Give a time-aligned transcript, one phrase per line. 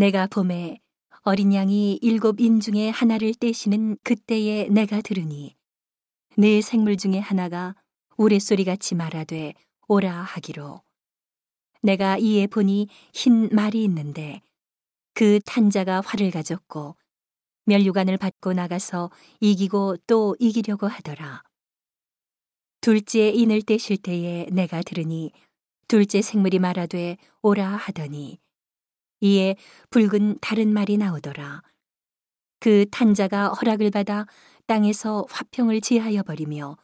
[0.00, 0.80] 내가 봄에
[1.24, 5.54] 어린 양이 일곱 인 중에 하나를 떼시는 그때에 내가 들으니
[6.38, 7.74] 네 생물 중에 하나가
[8.16, 9.52] 우레소리 같이 말하되
[9.88, 10.80] 오라 하기로
[11.82, 14.40] 내가 이에 보니 흰 말이 있는데
[15.12, 16.96] 그 탄자가 활을 가졌고
[17.66, 19.10] 멸류관을 받고 나가서
[19.40, 21.42] 이기고 또 이기려고 하더라.
[22.80, 25.30] 둘째 인을 떼실 때에 내가 들으니
[25.88, 28.38] 둘째 생물이 말하되 오라 하더니
[29.20, 29.56] 이에
[29.90, 31.62] 붉은 다른 말이 나오더라.
[32.58, 34.26] 그 탄자가 허락을 받아
[34.66, 36.76] 땅에서 화평을 지하여 버리며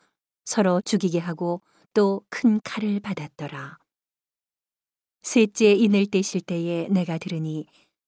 [0.45, 3.79] 서로 죽이게 하고 또 큰 칼을 받았더라.
[5.23, 7.67] 셋째 인을 떼실 때에 내가 들으니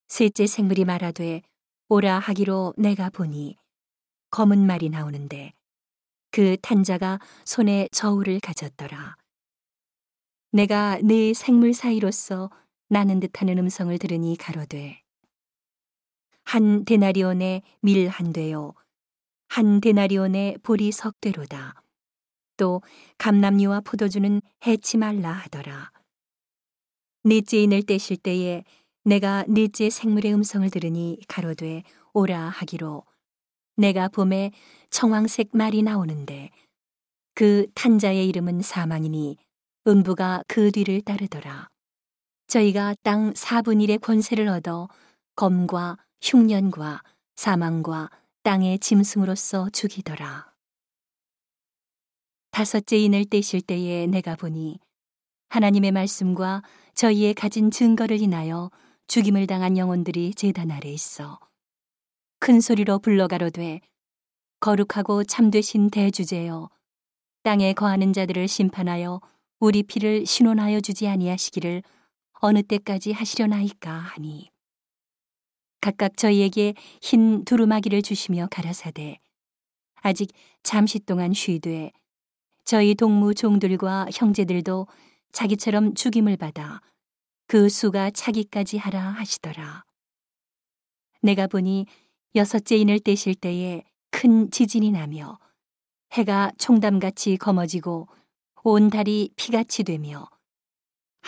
[0.08, 1.42] 셋째 생물이 말하되
[1.88, 3.56] 오라 하기로 내가 보니
[4.30, 5.54] 검은 말이 나오는데
[6.30, 9.16] 그 탄자가 손에 저울을 가졌더라.
[10.52, 12.50] 내가 네 생물 사이로서
[12.88, 15.02] 나는 듯하는 음성을 들으니 가로되
[16.44, 18.72] 한 데나리온의 밀한 되요.
[19.48, 21.82] 한 데나리온의 보리 석 되로다.
[22.56, 22.80] 또
[23.18, 25.92] 감남류와 포도주는 해치 말라 하더라.
[27.24, 28.64] 넷째 인을 떼실 때에
[29.04, 31.82] 내가 넷째 생물의 음성을 들으니 가로되
[32.14, 33.04] 오라 하기로.
[33.76, 34.50] 내가 봄에
[34.90, 36.50] 청황색 말이 나오는데
[37.34, 39.36] 그 탄자의 이름은 사망이니
[39.86, 41.68] 음부가 그 뒤를 따르더라.
[42.48, 44.88] 저희가 땅 4분 1의 권세를 얻어
[45.36, 47.02] 검과 흉년과
[47.36, 48.10] 사망과
[48.42, 50.50] 땅의 짐승으로서 죽이더라.
[52.50, 54.80] 다섯째 인을 떼실 때에 내가 보니
[55.50, 56.62] 하나님의 말씀과
[56.94, 58.70] 저희의 가진 증거를 인하여
[59.08, 61.38] 죽임을 당한 영혼들이 재단 아래 있어
[62.40, 63.80] 큰 소리로 불러가로되
[64.60, 66.70] 거룩하고 참되신 대주제여
[67.42, 69.20] 땅에 거하는 자들을 심판하여
[69.60, 71.82] 우리 피를 신원하여 주지 아니하시기를
[72.40, 74.50] 어느 때까지 하시려나이까 하니
[75.80, 79.18] 각각 저희에게 흰 두루마기를 주시며 가라사대
[80.02, 80.30] 아직
[80.62, 81.92] 잠시 동안 쉬되
[82.64, 84.86] 저희 동무 종들과 형제들도
[85.32, 86.80] 자기처럼 죽임을 받아
[87.46, 89.84] 그 수가 차기까지 하라 하시더라.
[91.22, 91.86] 내가 보니
[92.34, 95.38] 여섯째 인을 떼실 때에 큰 지진이 나며
[96.12, 98.08] 해가 총담같이 검어지고
[98.64, 100.28] 온 달이 피같이 되며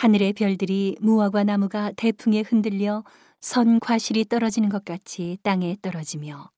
[0.01, 3.03] 하늘의 별들이 무화과 나무가 대풍에 흔들려
[3.39, 6.49] 선 과실이 떨어지는 것 같이 땅에 떨어지며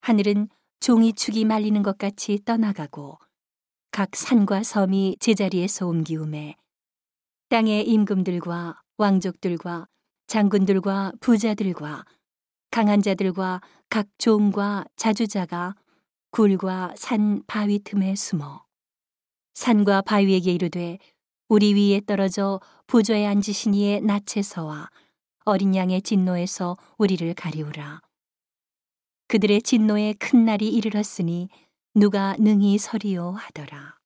[0.00, 0.48] 하늘은
[0.80, 3.18] 종이축이 말리는 것 같이 떠나가고
[3.90, 6.56] 각 산과 섬이 제자리에서 옮기움에
[7.50, 9.86] 땅의 임금들과 왕족들과
[10.26, 12.06] 장군들과 부자들과
[12.70, 15.74] 강한 자들과 각 종과 자주자가
[16.30, 18.64] 굴과 산 바위 틈에 숨어
[19.52, 20.98] 산과 바위에게 이르되
[21.48, 24.90] 우리 위에 떨어져 부조에 앉으신 이의 낯에서와
[25.44, 28.00] 어린 양의 진노에서 우리를 가리우라.
[29.28, 31.48] 그들의 진노의 큰 날이 이르렀으니
[31.94, 33.98] 누가 능히 서리요 하더라.